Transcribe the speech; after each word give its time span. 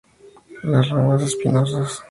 Las 0.63 0.89
ramas 0.89 1.21
espinosas. 1.21 2.01